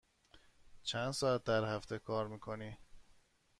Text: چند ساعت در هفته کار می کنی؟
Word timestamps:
چند 0.83 1.11
ساعت 1.11 1.43
در 1.43 1.75
هفته 1.75 1.99
کار 1.99 2.27
می 2.27 2.39
کنی؟ 2.39 2.77